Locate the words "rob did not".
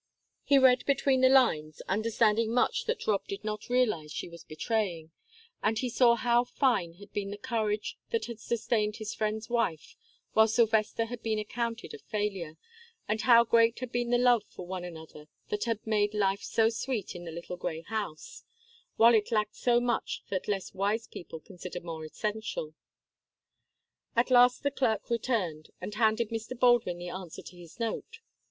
3.05-3.69